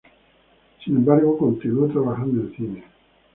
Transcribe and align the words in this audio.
Sin 0.83 0.95
embargo, 0.97 1.37
continuó 1.37 1.87
trabajando 1.87 2.41
en 2.41 2.55
cine. 2.55 2.83